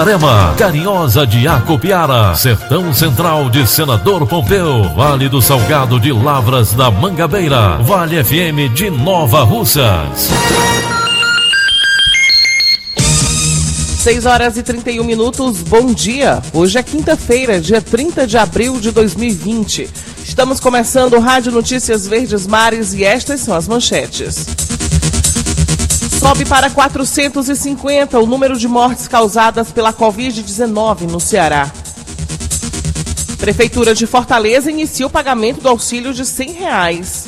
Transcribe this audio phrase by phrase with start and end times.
[0.00, 6.90] Itarema, Carinhosa de Acopiara, Sertão Central de Senador Pompeu, Vale do Salgado de Lavras da
[6.90, 10.30] Mangabeira, Vale FM de Nova Russas.
[13.98, 16.40] 6 horas e 31 minutos, bom dia.
[16.54, 19.86] Hoje é quinta-feira, dia 30 de abril de 2020.
[20.24, 24.69] Estamos começando o Rádio Notícias Verdes Mares e estas são as manchetes.
[26.20, 31.72] Sobe para 450 o número de mortes causadas pela Covid-19 no Ceará.
[33.38, 37.24] Prefeitura de Fortaleza inicia o pagamento do auxílio de 100 reais.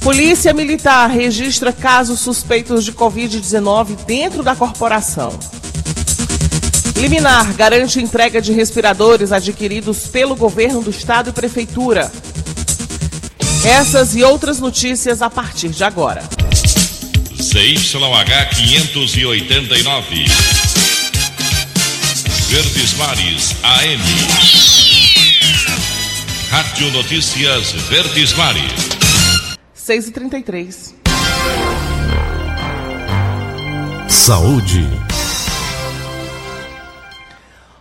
[0.00, 5.38] Polícia Militar registra casos suspeitos de Covid-19 dentro da corporação.
[6.96, 12.10] Liminar garante entrega de respiradores adquiridos pelo governo do estado e prefeitura.
[13.62, 16.39] Essas e outras notícias a partir de agora.
[17.40, 20.24] CYH 589.
[22.50, 24.00] Verdes Mares AM.
[26.50, 28.72] Rádio Notícias Verdes Mares.
[29.72, 30.94] 6 e 33
[34.06, 34.86] Saúde.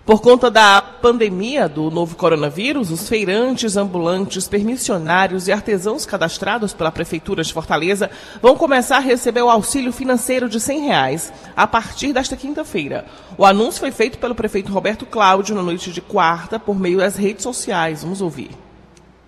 [0.06, 6.92] Por conta da pandemia do novo coronavírus, os feirantes, ambulantes, permissionários e artesãos cadastrados pela
[6.92, 8.12] Prefeitura de Fortaleza
[8.42, 13.06] vão começar a receber o auxílio financeiro de 100 reais a partir desta quinta-feira.
[13.38, 17.16] O anúncio foi feito pelo prefeito Roberto Cláudio na noite de quarta por meio das
[17.16, 18.04] redes sociais.
[18.04, 18.52] Vamos ouvir.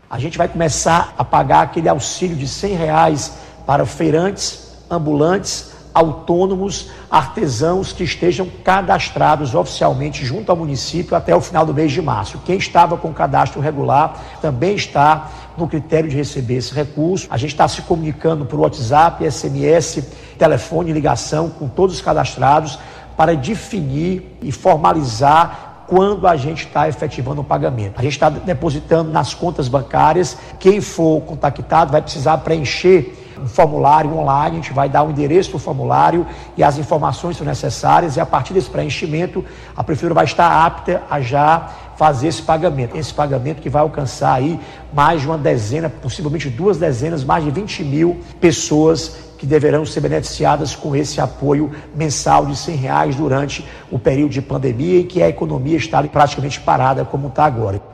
[0.10, 3.34] A gente vai começar a pagar aquele auxílio de 100 reais
[3.66, 11.66] para feirantes, ambulantes, autônomos, artesãos que estejam cadastrados oficialmente junto ao município até o final
[11.66, 12.40] do mês de março.
[12.46, 17.28] Quem estava com cadastro regular também está no critério de receber esse recurso.
[17.30, 20.04] A gente está se comunicando por WhatsApp, SMS,
[20.38, 22.80] telefone, ligação com todos os cadastrados
[23.18, 28.00] para definir e formalizar quando a gente está efetivando o pagamento.
[28.00, 30.38] A gente está depositando nas contas bancárias.
[30.58, 35.52] Quem for contactado vai precisar preencher um formulário online, a gente vai dar o endereço
[35.52, 36.26] do formulário
[36.56, 39.44] e as informações são necessárias, e a partir desse preenchimento,
[39.76, 42.98] a prefeitura vai estar apta a já fazer esse pagamento.
[42.98, 44.60] Esse pagamento que vai alcançar aí
[44.94, 50.02] mais de uma dezena, possivelmente duas dezenas, mais de 20 mil pessoas que deverão ser
[50.02, 55.22] beneficiadas com esse apoio mensal de 100 reais durante o período de pandemia e que
[55.22, 57.91] a economia está praticamente parada como está agora.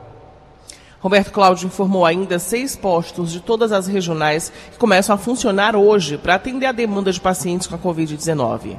[1.00, 6.18] Roberto Cláudio informou ainda seis postos de todas as regionais que começam a funcionar hoje
[6.18, 8.76] para atender a demanda de pacientes com a Covid-19.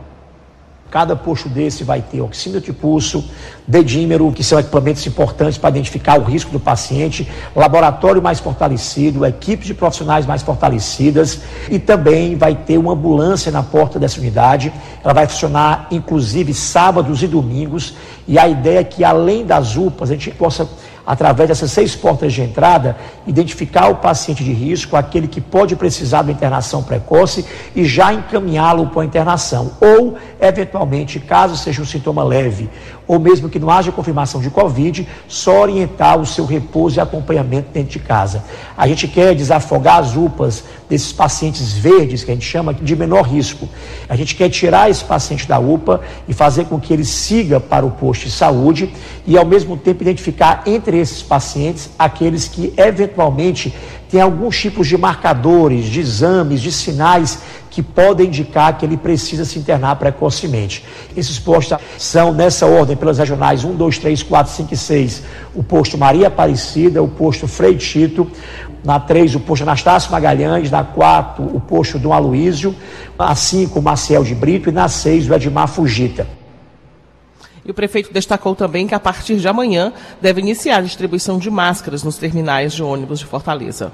[0.92, 3.24] Cada posto desse vai ter oxímetro de pulso,
[3.66, 9.68] dedímero, que são equipamentos importantes para identificar o risco do paciente, laboratório mais fortalecido, equipes
[9.68, 14.74] de profissionais mais fortalecidas e também vai ter uma ambulância na porta dessa unidade.
[15.04, 17.94] Ela vai funcionar inclusive sábados e domingos
[18.28, 20.68] e a ideia é que além das UPAs a gente possa
[21.10, 26.22] através dessas seis portas de entrada, identificar o paciente de risco, aquele que pode precisar
[26.22, 27.44] de internação precoce
[27.76, 29.72] e já encaminhá-lo para a internação.
[29.82, 32.70] Ou, eventualmente, caso seja um sintoma leve,
[33.10, 37.70] ou mesmo que não haja confirmação de Covid, só orientar o seu repouso e acompanhamento
[37.74, 38.44] dentro de casa.
[38.78, 43.24] A gente quer desafogar as UPAs desses pacientes verdes, que a gente chama de menor
[43.24, 43.68] risco.
[44.08, 47.84] A gente quer tirar esse paciente da UPA e fazer com que ele siga para
[47.84, 48.94] o posto de saúde
[49.26, 53.74] e, ao mesmo tempo, identificar entre esses pacientes aqueles que eventualmente
[54.10, 57.40] têm alguns tipos de marcadores, de exames, de sinais
[57.70, 60.84] que podem indicar que ele precisa se internar precocemente.
[61.16, 65.24] Esses postos são nessa ordem pelas regionais 1, 2, 3, 4, 5 e 6,
[65.54, 68.30] o posto Maria Aparecida, o posto Frei Tito,
[68.84, 72.76] na 3 o posto Anastácio Magalhães, na 4 o posto Dom Aloísio,
[73.18, 76.39] na 5 o Maciel de Brito e na 6 o Edmar Fugita.
[77.70, 81.52] E o prefeito destacou também que a partir de amanhã deve iniciar a distribuição de
[81.52, 83.92] máscaras nos terminais de ônibus de Fortaleza.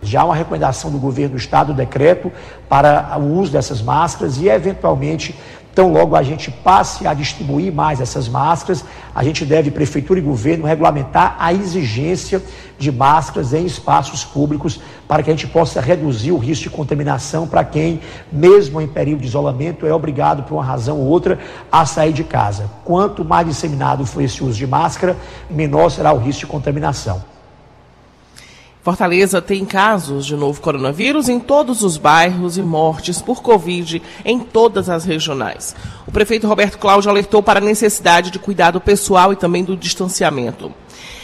[0.00, 2.32] Já há uma recomendação do governo do estado, do decreto,
[2.70, 5.38] para o uso dessas máscaras e, eventualmente,
[5.72, 8.84] Então, logo a gente passe a distribuir mais essas máscaras,
[9.14, 12.42] a gente deve, prefeitura e governo, regulamentar a exigência
[12.78, 14.78] de máscaras em espaços públicos
[15.08, 19.20] para que a gente possa reduzir o risco de contaminação para quem, mesmo em período
[19.20, 21.38] de isolamento, é obrigado, por uma razão ou outra,
[21.70, 22.70] a sair de casa.
[22.84, 25.16] Quanto mais disseminado for esse uso de máscara,
[25.48, 27.31] menor será o risco de contaminação.
[28.82, 34.40] Fortaleza tem casos de novo coronavírus em todos os bairros e mortes por Covid em
[34.40, 35.76] todas as regionais.
[36.04, 40.72] O prefeito Roberto Cláudio alertou para a necessidade de cuidado pessoal e também do distanciamento.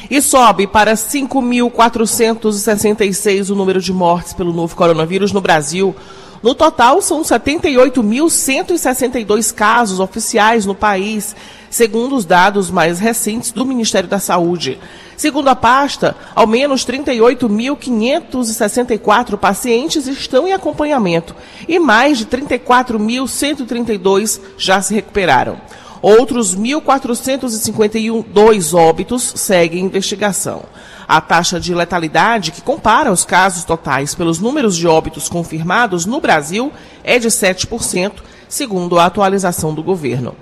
[0.08, 5.96] E sobe para 5.466 o número de mortes pelo novo coronavírus no Brasil.
[6.40, 11.34] No total, são 78.162 casos oficiais no país,
[11.70, 14.80] segundo os dados mais recentes do Ministério da Saúde.
[15.16, 21.34] Segundo a pasta, ao menos 38.564 pacientes estão em acompanhamento
[21.66, 25.60] e mais de 34.132 já se recuperaram.
[26.00, 30.62] Outros 1.452 óbitos seguem investigação.
[31.08, 36.20] A taxa de letalidade, que compara os casos totais pelos números de óbitos confirmados no
[36.20, 36.72] Brasil,
[37.02, 38.12] é de 7%,
[38.48, 40.36] segundo a atualização do governo.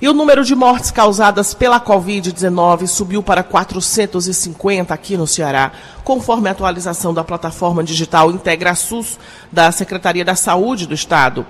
[0.00, 5.72] E o número de mortes causadas pela Covid-19 subiu para 450 aqui no Ceará,
[6.04, 9.18] conforme a atualização da plataforma digital IntegraSUS
[9.50, 11.44] da Secretaria da Saúde do Estado.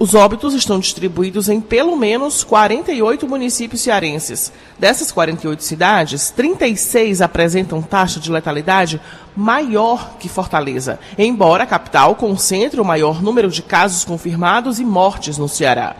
[0.00, 4.52] Os óbitos estão distribuídos em pelo menos 48 municípios cearenses.
[4.76, 9.00] Dessas 48 cidades, 36 apresentam taxa de letalidade
[9.36, 15.38] maior que Fortaleza, embora a capital concentre o maior número de casos confirmados e mortes
[15.38, 15.94] no Ceará.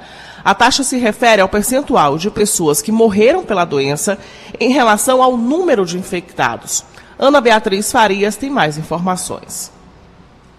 [0.47, 4.17] A taxa se refere ao percentual de pessoas que morreram pela doença
[4.61, 6.85] em relação ao número de infectados.
[7.19, 9.73] Ana Beatriz Farias tem mais informações.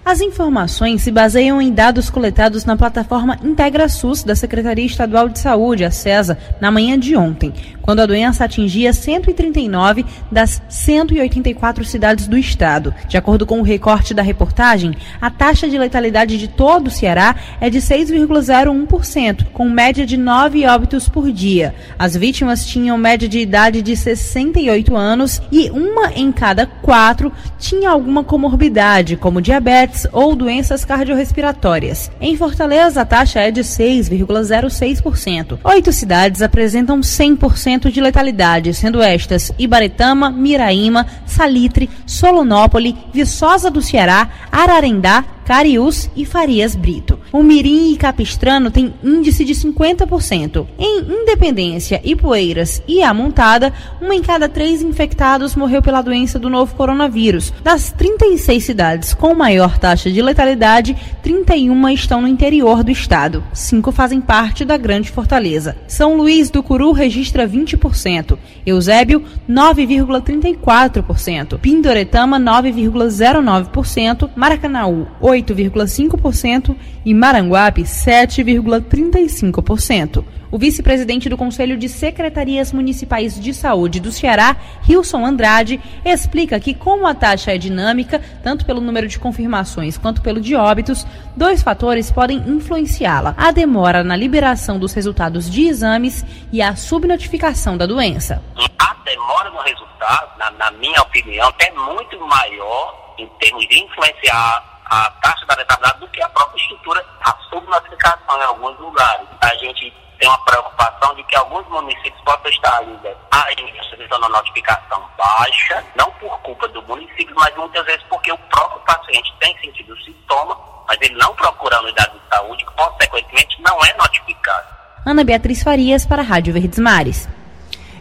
[0.08, 5.84] As informações se baseiam em dados coletados na plataforma IntegraSUS da Secretaria Estadual de Saúde,
[5.84, 12.38] a CESA, na manhã de ontem, quando a doença atingia 139 das 184 cidades do
[12.38, 12.96] estado.
[13.10, 17.36] De acordo com o recorte da reportagem, a taxa de letalidade de todo o Ceará
[17.60, 21.76] é de 6,01%, com média de 9 óbitos por dia.
[22.00, 27.30] As vítimas tinham média de idade de 68 anos e uma em cada quatro
[27.60, 32.12] tinha alguma comorbidade, como diabetes diabetes ou doenças cardiorrespiratórias.
[32.22, 35.60] Em Fortaleza, a taxa é de 6,06%.
[35.64, 44.30] Oito cidades apresentam 100% de letalidade, sendo estas Ibaretama, Miraíma, Salitre, Solonópole, Viçosa do Ceará,
[44.52, 47.18] Ararendá, Cariús e Farias Brito.
[47.32, 50.68] O Mirim e Capistrano têm índice de 50%.
[50.78, 53.72] Em Independência, Ipueiras e Amontada,
[54.02, 57.54] uma em cada três infectados morreu pela doença do novo coronavírus.
[57.64, 63.42] Das 36 cidades com maior taxa de letalidade, 31 estão no interior do estado.
[63.54, 65.78] Cinco fazem parte da Grande Fortaleza.
[65.88, 76.76] São Luís do Curu registra 20%, Eusébio 9,34%, Pindoretama 9,09%, Maracanaú 8 8,5%
[77.06, 80.26] e Maranguape 7,35%.
[80.50, 86.74] O vice-presidente do Conselho de Secretarias Municipais de Saúde do Ceará, Rilson Andrade, explica que,
[86.74, 91.62] como a taxa é dinâmica, tanto pelo número de confirmações quanto pelo de óbitos, dois
[91.62, 97.86] fatores podem influenciá-la: a demora na liberação dos resultados de exames e a subnotificação da
[97.86, 98.42] doença.
[98.80, 104.77] A demora no resultado, na, na minha opinião, é muito maior em termos de influenciar
[104.90, 109.28] a taxa da letalidade do que a própria estrutura, a subnotificação em alguns lugares.
[109.42, 114.30] A gente tem uma preocupação de que alguns municípios possam estar ainda, ainda solicitando a
[114.30, 119.58] notificação baixa, não por culpa do município, mas muitas vezes porque o próprio paciente tem
[119.60, 124.68] sentido o sintoma, mas ele não procura a unidade de saúde, consequentemente não é notificado.
[125.06, 127.37] Ana Beatriz Farias para a Rádio Verdes Mares.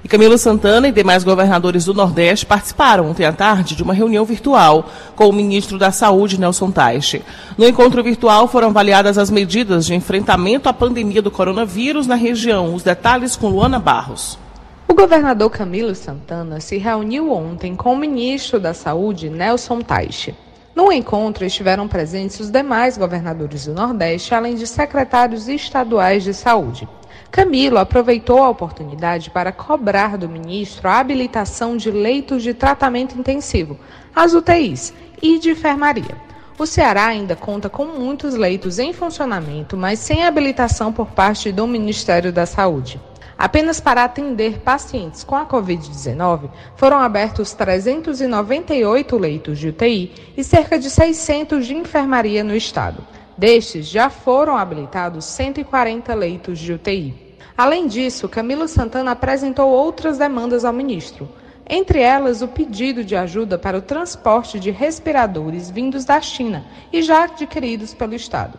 [0.06, 4.24] E Camilo Santana e demais governadores do Nordeste participaram ontem à tarde de uma reunião
[4.24, 7.22] virtual com o ministro da Saúde, Nelson Taixe.
[7.58, 12.72] No encontro virtual foram avaliadas as medidas de enfrentamento à pandemia do coronavírus na região.
[12.72, 14.38] Os detalhes com Luana Barros.
[14.86, 20.36] O governador Camilo Santana se reuniu ontem com o ministro da Saúde, Nelson Taixe.
[20.72, 26.88] No encontro estiveram presentes os demais governadores do Nordeste, além de secretários estaduais de saúde.
[27.36, 33.78] Camilo aproveitou a oportunidade para cobrar do ministro a habilitação de leitos de tratamento intensivo,
[34.14, 36.16] as UTIs, e de enfermaria.
[36.58, 41.66] O Ceará ainda conta com muitos leitos em funcionamento, mas sem habilitação por parte do
[41.66, 42.98] Ministério da Saúde.
[43.36, 50.78] Apenas para atender pacientes com a Covid-19, foram abertos 398 leitos de UTI e cerca
[50.78, 53.06] de 600 de enfermaria no estado.
[53.36, 57.25] Destes, já foram habilitados 140 leitos de UTI.
[57.56, 61.26] Além disso, Camilo Santana apresentou outras demandas ao ministro,
[61.68, 67.02] entre elas o pedido de ajuda para o transporte de respiradores vindos da China e
[67.02, 68.58] já adquiridos pelo Estado,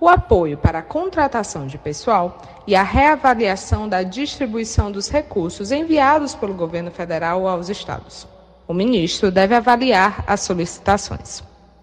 [0.00, 6.34] o apoio para a contratação de pessoal e a reavaliação da distribuição dos recursos enviados
[6.34, 8.26] pelo governo federal aos estados.
[8.66, 11.42] O ministro deve avaliar as solicitações.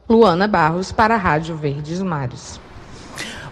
[0.09, 2.59] Luana Barros para a Rádio Verdes Mares.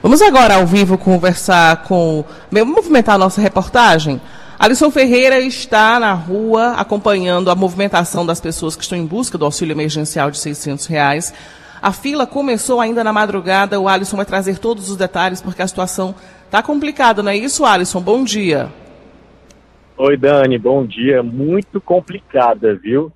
[0.03, 2.25] Vamos agora ao vivo conversar com.
[2.51, 4.19] Vamos movimentar a nossa reportagem?
[4.59, 9.45] Alisson Ferreira está na rua acompanhando a movimentação das pessoas que estão em busca do
[9.45, 11.33] auxílio emergencial de 600 reais.
[11.81, 13.79] A fila começou ainda na madrugada.
[13.79, 17.63] O Alisson vai trazer todos os detalhes porque a situação está complicada, não é isso,
[17.63, 18.01] Alisson?
[18.01, 18.67] Bom dia.
[19.95, 20.57] Oi, Dani.
[20.57, 21.23] Bom dia.
[21.23, 23.09] Muito complicada, viu?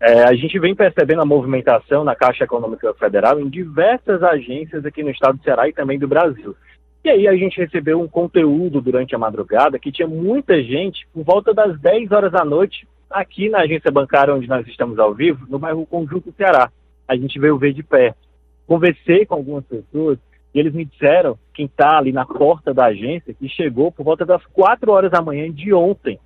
[0.00, 5.02] É, a gente vem percebendo a movimentação na Caixa Econômica Federal em diversas agências aqui
[5.02, 6.56] no estado do Ceará e também do Brasil.
[7.04, 11.22] E aí a gente recebeu um conteúdo durante a madrugada que tinha muita gente por
[11.22, 15.46] volta das 10 horas da noite aqui na agência bancária onde nós estamos ao vivo,
[15.50, 16.70] no bairro Conjunto Ceará.
[17.06, 18.18] A gente veio ver de perto.
[18.66, 20.18] Conversei com algumas pessoas
[20.54, 24.24] e eles me disseram, quem está ali na porta da agência, que chegou por volta
[24.24, 26.18] das 4 horas da manhã de ontem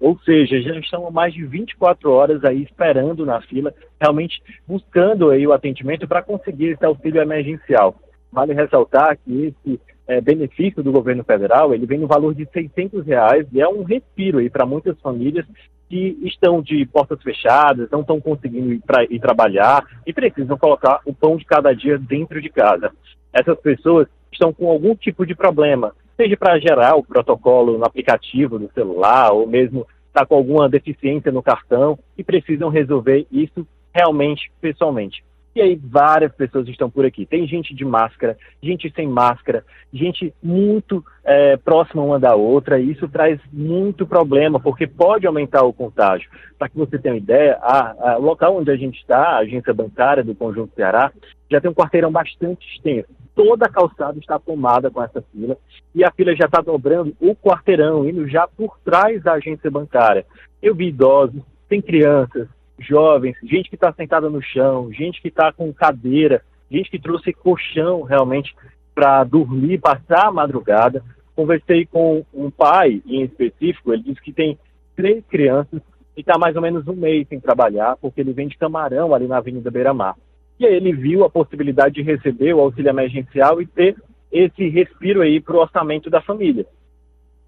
[0.00, 5.46] ou seja, já estão mais de 24 horas aí esperando na fila, realmente buscando aí
[5.46, 7.94] o atendimento para conseguir esse auxílio emergencial.
[8.30, 13.06] Vale ressaltar que esse é, benefício do governo federal, ele vem no valor de 600
[13.06, 15.46] reais e é um respiro aí para muitas famílias
[15.88, 21.00] que estão de portas fechadas, não estão conseguindo ir, pra, ir trabalhar e precisam colocar
[21.06, 22.90] o pão de cada dia dentro de casa.
[23.32, 28.58] Essas pessoas estão com algum tipo de problema, seja para gerar o protocolo no aplicativo
[28.58, 34.50] do celular, ou mesmo está com alguma deficiência no cartão e precisam resolver isso realmente
[34.60, 35.22] pessoalmente.
[35.54, 37.24] E aí várias pessoas estão por aqui.
[37.24, 42.92] Tem gente de máscara, gente sem máscara, gente muito é, próxima uma da outra, e
[42.92, 46.28] isso traz muito problema, porque pode aumentar o contágio.
[46.58, 49.38] Para que você tenha uma ideia, a, a, o local onde a gente está, a
[49.38, 51.10] agência bancária do Conjunto Ceará,
[51.50, 55.56] já tem um quarteirão bastante extenso toda a calçada está tomada com essa fila
[55.94, 60.24] e a fila já está dobrando o quarteirão, indo já por trás da agência bancária.
[60.60, 65.52] Eu vi idosos, tem crianças, jovens, gente que está sentada no chão, gente que está
[65.52, 68.56] com cadeira, gente que trouxe colchão realmente
[68.94, 71.04] para dormir, passar a madrugada.
[71.34, 74.58] Conversei com um pai em específico, ele disse que tem
[74.96, 75.82] três crianças
[76.16, 79.36] e está mais ou menos um mês sem trabalhar, porque ele vende camarão ali na
[79.36, 80.16] Avenida Beira Mar.
[80.58, 83.96] E aí ele viu a possibilidade de receber o auxílio emergencial e ter
[84.32, 86.66] esse respiro aí para o orçamento da família.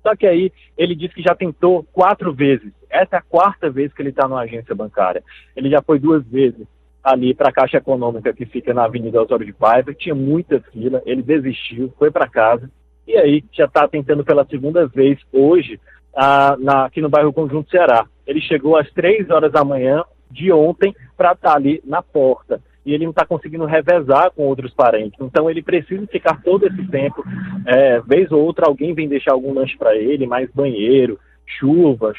[0.02, 2.72] Só que aí ele disse que já tentou quatro vezes.
[2.88, 5.22] Essa é a quarta vez que ele está numa agência bancária.
[5.56, 6.66] Ele já foi duas vezes
[7.02, 11.02] ali para a Caixa Econômica que fica na Avenida Osório de Paiva, tinha muita fila,
[11.06, 12.70] ele desistiu, foi para casa
[13.06, 15.80] e aí já está tentando pela segunda vez hoje
[16.14, 18.06] ah, na, aqui no bairro Conjunto Ceará.
[18.26, 22.60] Ele chegou às três horas da manhã de ontem para estar tá ali na porta
[22.88, 25.20] e ele não está conseguindo revezar com outros parentes.
[25.20, 27.22] Então ele precisa ficar todo esse tempo,
[27.66, 32.14] é, vez ou outra alguém vem deixar algum lanche para ele, mais banheiro, chuva,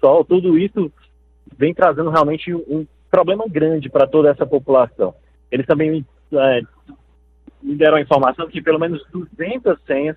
[0.00, 0.90] sol, tudo isso
[1.58, 5.14] vem trazendo realmente um problema grande para toda essa população.
[5.52, 6.62] Eles também é,
[7.62, 10.16] me deram a informação que pelo menos 200 senhas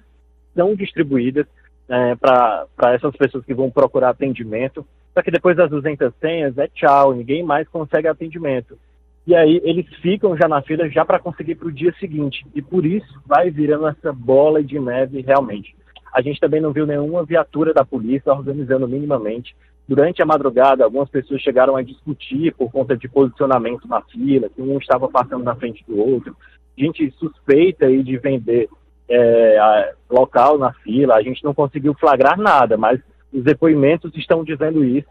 [0.55, 1.45] são distribuídas
[1.89, 6.69] é, para essas pessoas que vão procurar atendimento, só que depois das 200 senhas é
[6.69, 8.77] tchau, ninguém mais consegue atendimento
[9.25, 12.46] e aí eles ficam já na fila já para conseguir para o dia seguinte.
[12.56, 15.75] E por isso vai virando essa bola de neve realmente.
[16.13, 19.56] A gente também não viu nenhuma viatura da polícia organizando minimamente.
[19.88, 24.62] Durante a madrugada, algumas pessoas chegaram a discutir por conta de posicionamento na fila, que
[24.62, 26.36] um estava passando na frente do outro.
[26.78, 28.70] Gente suspeita aí de vender
[29.10, 31.16] é, local na fila.
[31.16, 33.00] A gente não conseguiu flagrar nada, mas
[33.32, 35.10] os depoimentos estão dizendo isso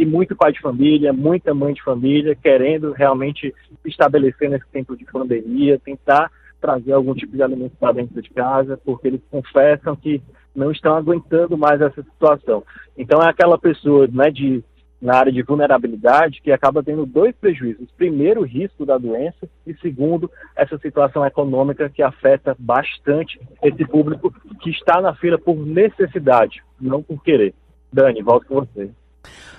[0.00, 3.54] e muito pai de família, muita mãe de família querendo realmente
[3.84, 8.80] estabelecer nesse tempo de pandemia, tentar trazer algum tipo de alimento para dentro de casa,
[8.82, 10.22] porque eles confessam que
[10.56, 12.64] não estão aguentando mais essa situação.
[12.96, 14.64] Então é aquela pessoa né, de,
[15.02, 17.90] na área de vulnerabilidade que acaba tendo dois prejuízos.
[17.94, 24.32] Primeiro, o risco da doença e segundo, essa situação econômica que afeta bastante esse público
[24.62, 27.52] que está na fila por necessidade, não por querer.
[27.92, 28.90] Dani, volto com você.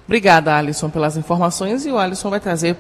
[0.06, 1.86] Obrigada, Alisson, pelas informações.
[1.86, 2.76] E o Alisson vai trazer,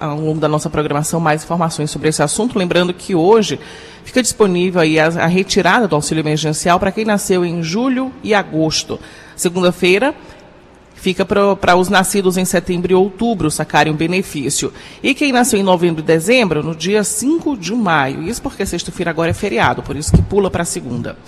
[0.00, 2.58] ao longo da nossa programação, mais informações sobre esse assunto.
[2.58, 3.60] Lembrando que hoje
[4.04, 8.98] fica disponível a, a retirada do auxílio emergencial para quem nasceu em julho e agosto.
[9.36, 10.14] Segunda-feira,
[11.04, 14.72] Fica para os nascidos em setembro e outubro sacarem o benefício.
[15.02, 18.22] E quem nasceu em novembro e dezembro, no dia 5 de maio.
[18.22, 21.18] Isso porque sexta-feira agora é feriado, por isso que pula para segunda.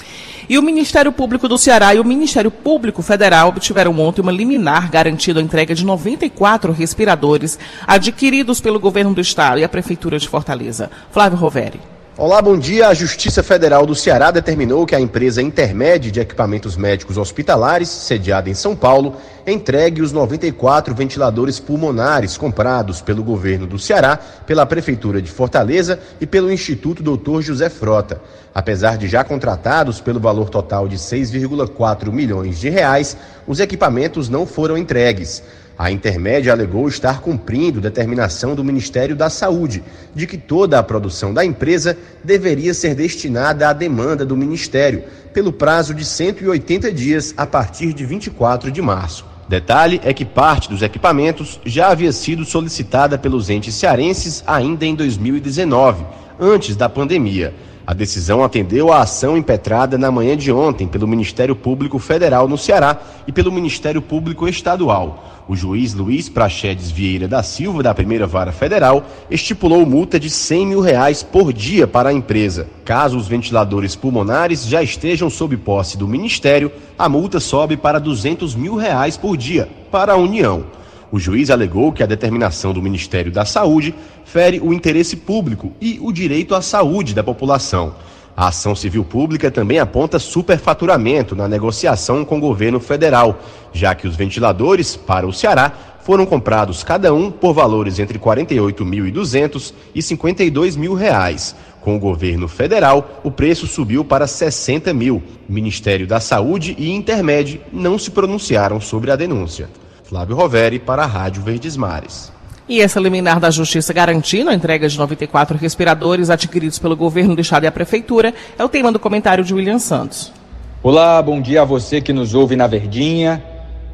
[0.49, 4.91] E o Ministério Público do Ceará e o Ministério Público Federal obtiveram ontem uma liminar
[4.91, 10.29] garantindo a entrega de 94 respiradores adquiridos pelo governo do estado e a Prefeitura de
[10.29, 10.91] Fortaleza.
[11.11, 11.96] Flávio Roveri.
[12.19, 12.89] Olá, bom dia.
[12.89, 18.49] A Justiça Federal do Ceará determinou que a empresa Intermédia de Equipamentos Médicos Hospitalares, sediada
[18.49, 25.21] em São Paulo, entregue os 94 ventiladores pulmonares comprados pelo governo do Ceará, pela Prefeitura
[25.21, 27.43] de Fortaleza e pelo Instituto Dr.
[27.43, 28.19] José Frota.
[28.55, 33.15] Apesar de já contratados pelo valor total de 6,4 milhões de reais,
[33.47, 35.43] os equipamentos não foram entregues.
[35.79, 41.35] A intermédia alegou estar cumprindo determinação do Ministério da Saúde de que toda a produção
[41.35, 45.05] da empresa deveria ser destinada à demanda do Ministério,
[45.35, 49.27] pelo prazo de 180 dias a partir de 24 de março.
[49.47, 54.95] Detalhe é que parte dos equipamentos já havia sido solicitada pelos entes cearenses ainda em
[54.95, 56.07] 2019,
[56.41, 57.55] antes da pandemia.
[57.87, 62.59] A decisão atendeu à ação impetrada na manhã de ontem pelo Ministério Público Federal no
[62.59, 65.45] Ceará e pelo Ministério Público Estadual.
[65.47, 70.67] O juiz Luiz Prachedes Vieira da Silva, da primeira vara federal, estipulou multa de 100
[70.67, 72.67] mil reais por dia para a empresa.
[72.85, 78.57] Caso os ventiladores pulmonares já estejam sob posse do Ministério, a multa sobe para 200
[78.57, 80.65] mil reais por dia para a União.
[81.11, 83.95] O juiz alegou que a determinação do Ministério da Saúde
[84.25, 87.95] fere o interesse público e o direito à saúde da população.
[88.37, 93.41] A ação civil pública também aponta superfaturamento na negociação com o governo federal,
[93.73, 95.73] já que os ventiladores para o Ceará
[96.03, 101.57] foram comprados cada um por valores entre 48.200 e 52 mil reais.
[101.81, 105.23] Com o governo federal, o preço subiu para 60 mil.
[105.49, 109.69] Ministério da Saúde e Intermédio não se pronunciaram sobre a denúncia.
[110.09, 112.33] Flávio Roveri para a Rádio Verdes Mares.
[112.69, 117.41] E essa liminar da Justiça garantindo a entrega de 94 respiradores adquiridos pelo governo do
[117.41, 120.33] estado e a prefeitura é o tema do comentário de William Santos.
[120.81, 123.43] Olá, bom dia a você que nos ouve na Verdinha.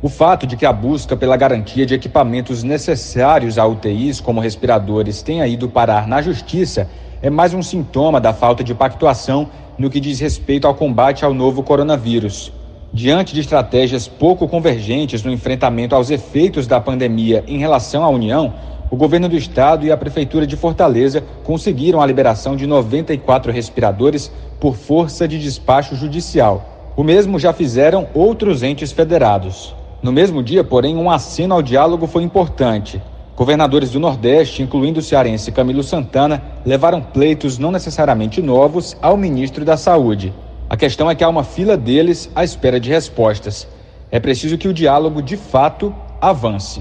[0.03, 5.23] O fato de que a busca pela garantia de equipamentos necessários a UTIs, como respiradores,
[5.23, 6.91] tenha ido parar na Justiça
[7.23, 9.49] é mais um sintoma da falta de pactuação
[9.79, 12.53] no que diz respeito ao combate ao novo coronavírus.
[12.95, 18.53] Diante de estratégias pouco convergentes no enfrentamento aos efeitos da pandemia em relação à União,
[18.91, 24.31] o governo do estado e a prefeitura de Fortaleza conseguiram a liberação de 94 respiradores
[24.61, 26.93] por força de despacho judicial.
[26.95, 29.75] O mesmo já fizeram outros entes federados.
[30.03, 33.01] No mesmo dia, porém, um aceno ao diálogo foi importante.
[33.35, 39.65] Governadores do Nordeste, incluindo o cearense Camilo Santana, levaram pleitos não necessariamente novos ao ministro
[39.65, 40.35] da Saúde.
[40.73, 43.69] A questão é que há uma fila deles à espera de respostas.
[44.11, 46.81] É preciso que o diálogo de fato avance.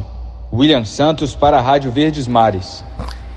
[0.50, 2.86] William Santos para a Rádio Verdes Mares.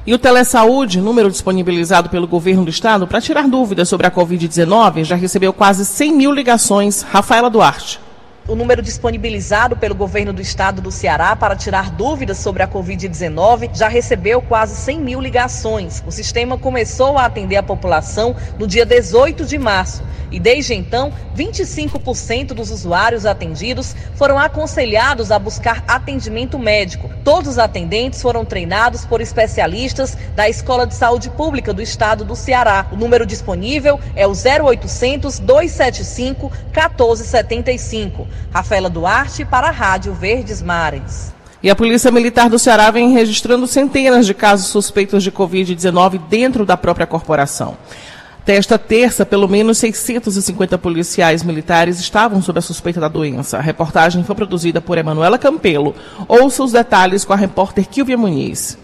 [0.07, 5.03] E o Telesaúde, número disponibilizado pelo governo do estado para tirar dúvidas sobre a Covid-19,
[5.03, 7.03] já recebeu quase 100 mil ligações.
[7.03, 8.04] Rafaela Duarte
[8.47, 13.71] o número disponibilizado pelo governo do estado do Ceará para tirar dúvidas sobre a Covid-19
[13.75, 16.03] já recebeu quase 100 mil ligações.
[16.07, 20.03] O sistema começou a atender a população no dia 18 de março
[20.35, 27.09] e desde então, 25% dos usuários atendidos foram aconselhados a buscar atendimento médico.
[27.23, 32.35] Todos os atendentes foram treinados por especialistas da Escola de Saúde Pública do Estado do
[32.35, 32.89] Ceará.
[32.91, 38.27] O número disponível é o 0800 275 1475.
[38.53, 41.35] Rafaela Duarte para a Rádio Verdes Mares.
[41.63, 46.67] E a Polícia Militar do Ceará vem registrando centenas de casos suspeitos de Covid-19 dentro
[46.67, 47.77] da própria corporação.
[48.45, 53.57] Até esta terça, pelo menos 650 policiais militares estavam sob a suspeita da doença.
[53.57, 55.95] A reportagem foi produzida por Emanuela Campelo.
[56.29, 58.77] Ouça os detalhes com a repórter Kilvia Muniz.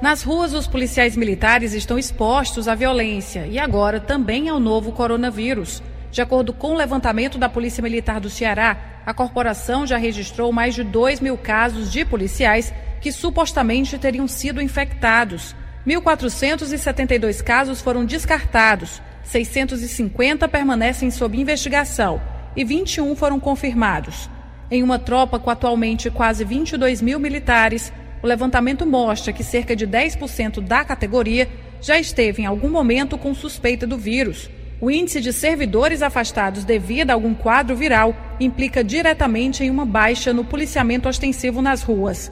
[0.00, 5.82] Nas ruas, os policiais militares estão expostos à violência e agora também ao novo coronavírus.
[6.10, 10.74] De acordo com o levantamento da Polícia Militar do Ceará, a corporação já registrou mais
[10.74, 15.54] de 2 mil casos de policiais que supostamente teriam sido infectados.
[15.86, 22.20] 1.472 casos foram descartados, 650 permanecem sob investigação
[22.56, 24.28] e 21 foram confirmados.
[24.70, 27.92] Em uma tropa com atualmente quase 22 mil militares,
[28.22, 31.48] o levantamento mostra que cerca de 10% da categoria
[31.80, 34.50] já esteve em algum momento com suspeita do vírus.
[34.80, 40.32] O índice de servidores afastados devido a algum quadro viral implica diretamente em uma baixa
[40.32, 42.30] no policiamento ostensivo nas ruas.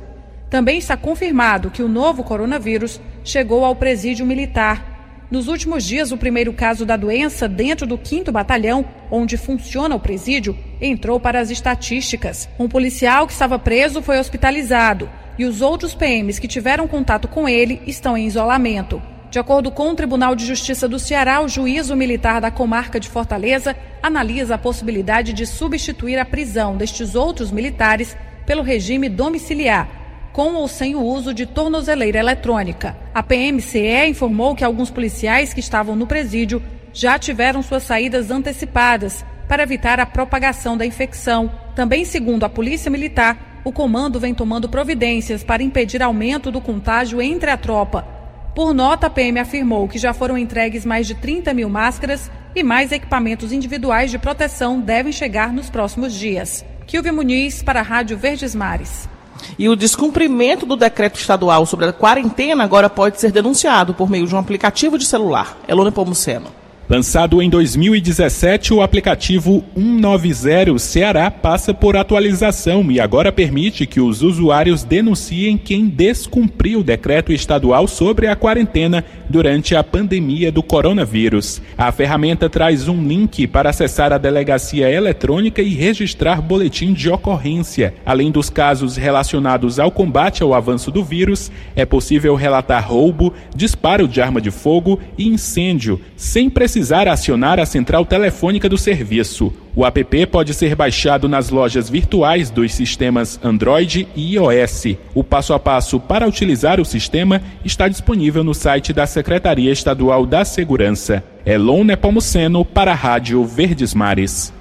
[0.48, 5.26] Também está confirmado que o novo coronavírus chegou ao presídio militar.
[5.28, 10.00] Nos últimos dias, o primeiro caso da doença dentro do 5 Batalhão, onde funciona o
[10.00, 12.48] presídio, entrou para as estatísticas.
[12.60, 17.48] Um policial que estava preso foi hospitalizado e os outros PMs que tiveram contato com
[17.48, 19.02] ele estão em isolamento.
[19.36, 23.06] De acordo com o Tribunal de Justiça do Ceará, o juízo militar da comarca de
[23.06, 29.90] Fortaleza analisa a possibilidade de substituir a prisão destes outros militares pelo regime domiciliar
[30.32, 32.96] com ou sem o uso de tornozeleira eletrônica.
[33.12, 36.62] A PMCE informou que alguns policiais que estavam no presídio
[36.94, 41.52] já tiveram suas saídas antecipadas para evitar a propagação da infecção.
[41.74, 47.20] Também, segundo a Polícia Militar, o comando vem tomando providências para impedir aumento do contágio
[47.20, 48.15] entre a tropa.
[48.56, 52.62] Por nota, a PM afirmou que já foram entregues mais de 30 mil máscaras e
[52.62, 56.64] mais equipamentos individuais de proteção devem chegar nos próximos dias.
[56.86, 59.10] Kilvia Muniz para a Rádio Verdes Mares.
[59.58, 64.26] E o descumprimento do decreto estadual sobre a quarentena agora pode ser denunciado por meio
[64.26, 65.58] de um aplicativo de celular.
[65.68, 66.46] Elone Pomuceno.
[66.88, 74.22] Lançado em 2017, o aplicativo 190 Ceará passa por atualização e agora permite que os
[74.22, 81.60] usuários denunciem quem descumpriu o decreto estadual sobre a quarentena durante a pandemia do coronavírus.
[81.76, 87.94] A ferramenta traz um link para acessar a delegacia eletrônica e registrar boletim de ocorrência.
[88.06, 94.06] Além dos casos relacionados ao combate ao avanço do vírus, é possível relatar roubo, disparo
[94.06, 99.50] de arma de fogo e incêndio, sem precisar precisar acionar a central telefônica do serviço.
[99.74, 104.98] O app pode ser baixado nas lojas virtuais dos sistemas Android e iOS.
[105.14, 110.26] O passo a passo para utilizar o sistema está disponível no site da Secretaria Estadual
[110.26, 111.24] da Segurança.
[111.46, 114.52] Elon Nepomuceno para a Rádio Verdes Mares.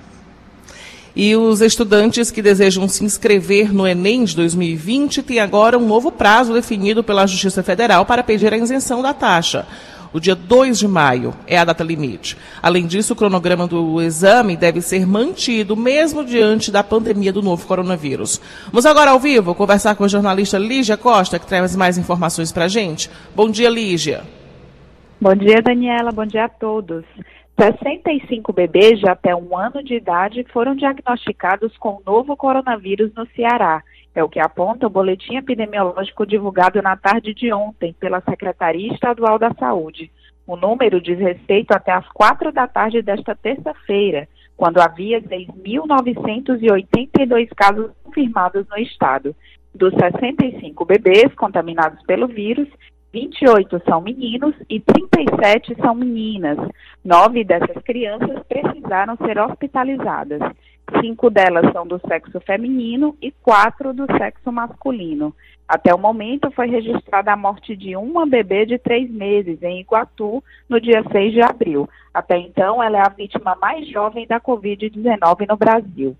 [1.13, 6.13] E os estudantes que desejam se inscrever no Enem de 2020 têm agora um novo
[6.13, 9.65] prazo definido pela Justiça Federal para pedir a isenção da taxa.
[10.15, 12.37] O dia 2 de maio é a data limite.
[12.63, 17.67] Além disso, o cronograma do exame deve ser mantido, mesmo diante da pandemia do novo
[17.67, 18.41] coronavírus.
[18.67, 22.63] Vamos agora ao vivo conversar com a jornalista Lígia Costa, que traz mais informações para
[22.63, 23.11] a gente.
[23.35, 24.21] Bom dia, Lígia.
[25.19, 26.13] Bom dia, Daniela.
[26.13, 27.03] Bom dia a todos.
[27.59, 33.27] 65 bebês de até um ano de idade foram diagnosticados com o novo coronavírus no
[33.35, 33.83] Ceará.
[34.15, 39.37] É o que aponta o boletim epidemiológico divulgado na tarde de ontem pela Secretaria Estadual
[39.37, 40.09] da Saúde.
[40.47, 47.91] O número diz respeito até às quatro da tarde desta terça-feira, quando havia 6.982 casos
[48.03, 49.35] confirmados no estado.
[49.73, 52.69] Dos 65 bebês contaminados pelo vírus,
[53.11, 56.59] 28 são meninos e 37 são meninas.
[57.03, 60.39] Nove dessas crianças precisaram ser hospitalizadas.
[61.01, 65.35] Cinco delas são do sexo feminino e quatro do sexo masculino.
[65.67, 70.43] Até o momento foi registrada a morte de uma bebê de três meses em Iguatu
[70.69, 71.89] no dia 6 de abril.
[72.13, 76.15] Até então, ela é a vítima mais jovem da Covid-19 no Brasil.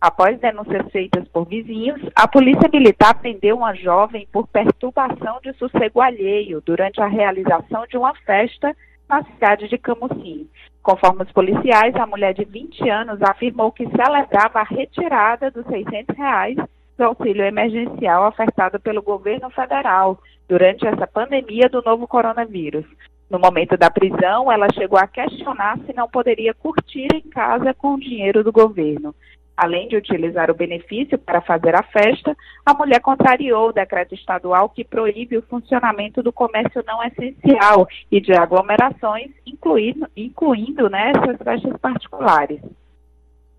[0.00, 6.00] Após denúncias feitas por vizinhos, a Polícia Militar prendeu uma jovem por perturbação de sossego
[6.00, 8.76] alheio durante a realização de uma festa
[9.08, 10.48] na cidade de Camusim.
[10.82, 16.16] Conforme os policiais, a mulher de 20 anos afirmou que celebrava a retirada dos 600
[16.16, 16.56] reais
[16.96, 22.84] do auxílio emergencial ofertado pelo governo federal durante essa pandemia do novo coronavírus.
[23.30, 27.94] No momento da prisão, ela chegou a questionar se não poderia curtir em casa com
[27.94, 29.14] o dinheiro do governo.
[29.56, 34.68] Além de utilizar o benefício para fazer a festa, a mulher contrariou o decreto estadual
[34.70, 41.36] que proíbe o funcionamento do comércio não essencial e de aglomerações, incluindo, incluindo né, essas
[41.38, 42.60] festas particulares.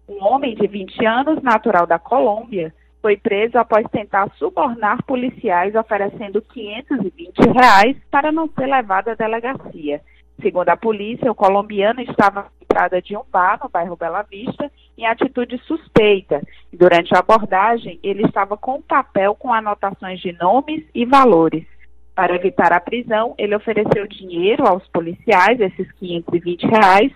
[0.09, 6.41] Um homem de 20 anos, natural da Colômbia, foi preso após tentar subornar policiais oferecendo
[6.41, 10.01] 520 reais para não ser levado à delegacia.
[10.41, 15.05] Segundo a polícia, o colombiano estava entrada de um bar no bairro Bela Vista em
[15.05, 16.41] atitude suspeita.
[16.71, 21.63] Durante a abordagem, ele estava com um papel com anotações de nomes e valores.
[22.15, 27.11] Para evitar a prisão, ele ofereceu dinheiro aos policiais, esses 520 reais,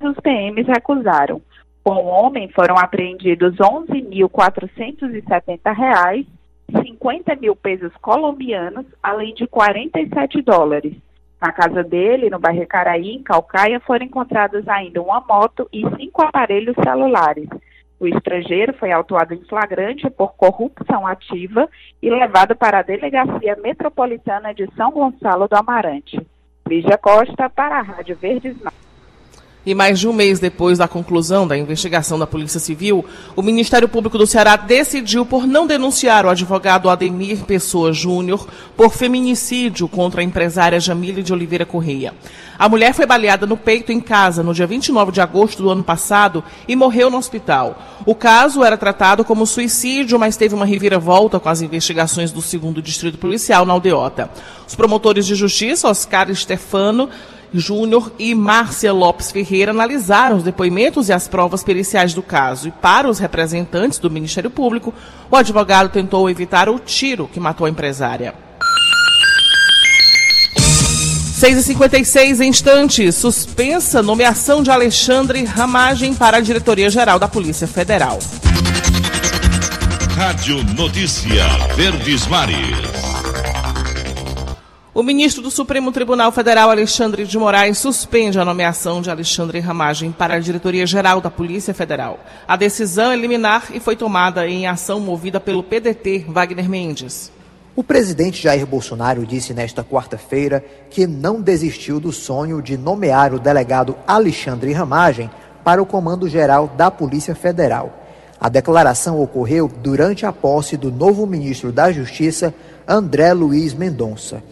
[0.00, 1.40] e os PMs recusaram.
[1.84, 6.26] Com o homem foram apreendidos 11.470 reais,
[6.68, 10.96] 50 mil pesos colombianos, além de 47 dólares.
[11.40, 16.22] Na casa dele, no bairro Caraí, em Calcaia, foram encontrados ainda uma moto e cinco
[16.22, 17.48] aparelhos celulares.
[17.98, 21.68] O estrangeiro foi autuado em flagrante por corrupção ativa
[22.02, 26.20] e levado para a Delegacia Metropolitana de São Gonçalo do Amarante.
[26.68, 28.85] Lígia Costa, para a Rádio Verdes Mares.
[29.66, 33.88] E mais de um mês depois da conclusão da investigação da Polícia Civil, o Ministério
[33.88, 40.20] Público do Ceará decidiu por não denunciar o advogado Ademir Pessoa Júnior por feminicídio contra
[40.20, 42.14] a empresária Jamile de Oliveira Correia.
[42.56, 45.82] A mulher foi baleada no peito em casa no dia 29 de agosto do ano
[45.82, 47.76] passado e morreu no hospital.
[48.06, 52.80] O caso era tratado como suicídio, mas teve uma reviravolta com as investigações do segundo
[52.80, 54.30] distrito policial na aldeota.
[54.66, 57.10] Os promotores de justiça, Oscar Stefano,
[57.52, 62.68] Júnior e Márcia Lopes Ferreira analisaram os depoimentos e as provas periciais do caso.
[62.68, 64.92] E para os representantes do Ministério Público,
[65.30, 68.34] o advogado tentou evitar o tiro que matou a empresária.
[71.36, 73.14] 6h56 instantes.
[73.14, 78.18] Suspensa nomeação de Alexandre Ramagem para a diretoria-geral da Polícia Federal.
[80.16, 83.05] Rádio Notícia Verdes Mares.
[84.96, 90.10] O ministro do Supremo Tribunal Federal, Alexandre de Moraes, suspende a nomeação de Alexandre Ramagem
[90.10, 92.18] para a diretoria-geral da Polícia Federal.
[92.48, 97.30] A decisão é liminar e foi tomada em ação movida pelo PDT Wagner Mendes.
[97.76, 103.38] O presidente Jair Bolsonaro disse nesta quarta-feira que não desistiu do sonho de nomear o
[103.38, 105.30] delegado Alexandre Ramagem
[105.62, 108.02] para o Comando Geral da Polícia Federal.
[108.40, 112.54] A declaração ocorreu durante a posse do novo ministro da Justiça,
[112.88, 114.42] André Luiz Mendonça.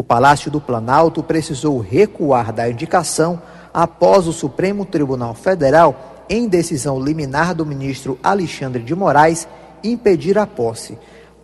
[0.00, 3.38] O Palácio do Planalto precisou recuar da indicação
[3.70, 9.46] após o Supremo Tribunal Federal, em decisão liminar do ministro Alexandre de Moraes,
[9.84, 10.96] impedir a posse.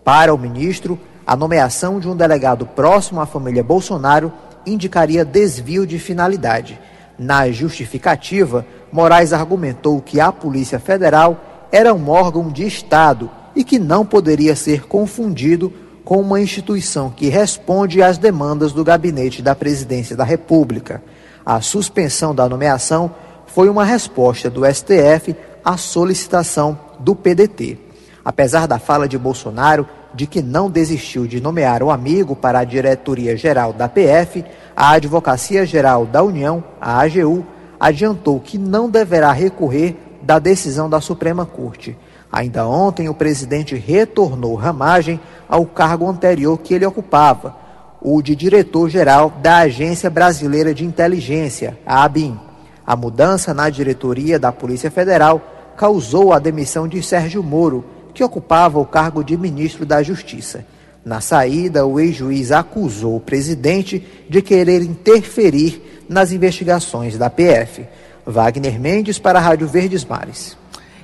[0.02, 4.32] Para o ministro, a nomeação de um delegado próximo à família Bolsonaro
[4.64, 6.80] indicaria desvio de finalidade.
[7.18, 13.78] Na justificativa, Moraes argumentou que a Polícia Federal era um órgão de Estado e que
[13.78, 15.70] não poderia ser confundido
[16.06, 21.02] com uma instituição que responde às demandas do gabinete da Presidência da República.
[21.44, 23.12] A suspensão da nomeação
[23.48, 27.76] foi uma resposta do STF à solicitação do PDT.
[28.24, 32.64] Apesar da fala de Bolsonaro de que não desistiu de nomear o amigo para a
[32.64, 34.44] diretoria geral da PF,
[34.76, 37.44] a Advocacia Geral da União, a AGU,
[37.80, 41.96] adiantou que não deverá recorrer da decisão da Suprema Corte.
[42.36, 45.18] Ainda ontem, o presidente retornou Ramagem
[45.48, 47.56] ao cargo anterior que ele ocupava,
[47.98, 52.38] o de diretor-geral da Agência Brasileira de Inteligência, a ABIN.
[52.86, 55.40] A mudança na diretoria da Polícia Federal
[55.78, 60.62] causou a demissão de Sérgio Moro, que ocupava o cargo de ministro da Justiça.
[61.02, 67.86] Na saída, o ex-juiz acusou o presidente de querer interferir nas investigações da PF.
[68.26, 70.54] Wagner Mendes para a Rádio Verdes Mares.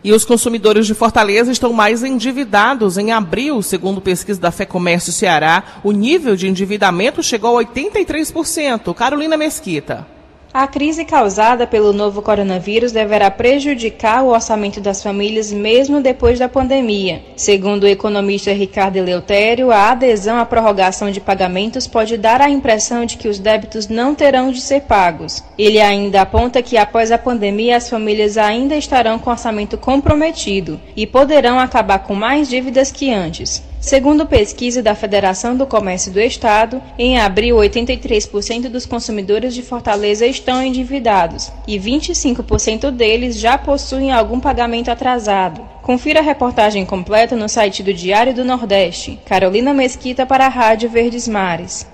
[0.05, 2.99] E os consumidores de Fortaleza estão mais endividados.
[2.99, 8.93] Em abril, segundo pesquisa da Fé Comércio Ceará, o nível de endividamento chegou a 83%.
[8.95, 10.07] Carolina Mesquita.
[10.55, 16.47] A crise causada pelo novo coronavírus deverá prejudicar o orçamento das famílias mesmo depois da
[16.47, 17.23] pandemia.
[17.35, 23.07] Segundo o economista Ricardo Eleutério, a adesão à prorrogação de pagamentos pode dar a impressão
[23.07, 25.43] de que os débitos não terão de ser pagos.
[25.57, 31.07] Ele ainda aponta que após a pandemia as famílias ainda estarão com orçamento comprometido e
[31.07, 33.72] poderão acabar com mais dívidas que antes.
[33.83, 40.25] Segundo pesquisa da Federação do Comércio do Estado, em abril 83% dos consumidores de Fortaleza
[40.25, 45.69] estão endividados e 25% deles já possuem algum pagamento atrasado.
[45.83, 49.19] Confira a reportagem completa no site do Diário do Nordeste.
[49.27, 51.85] Carolina Mesquita para a Rádio Verdes Mares.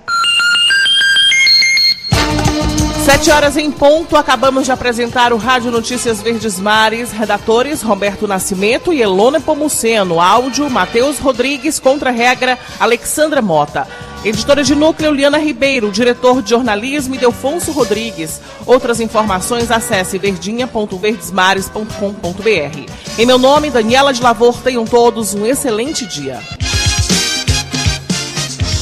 [3.11, 7.11] Sete horas em ponto, acabamos de apresentar o Rádio Notícias Verdes Mares.
[7.11, 10.21] Redatores Roberto Nascimento e Elona Pomuceno.
[10.21, 13.87] Áudio Matheus Rodrigues, contra-regra Alexandra Mota.
[14.23, 18.39] Editora de núcleo Liana Ribeiro, diretor de jornalismo Delfonso Rodrigues.
[18.63, 22.91] Outras informações acesse verdinha.verdesmares.com.br.
[23.17, 26.39] Em meu nome, Daniela de Lavor, tenham todos um excelente dia.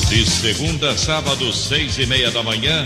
[0.10, 2.86] De segunda a sábado, seis e meia da manhã.